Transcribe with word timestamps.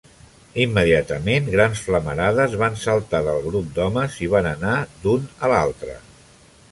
Immediatament, 0.61 1.49
grans 1.55 1.83
flamarades 1.89 2.55
van 2.63 2.79
saltar 2.85 3.21
del 3.29 3.45
grup 3.49 3.69
d"homes 3.77 4.19
i 4.29 4.33
van 4.35 4.49
anar 4.53 4.75
d"un 5.05 5.29
a 5.47 5.51
l"altre. 5.55 5.99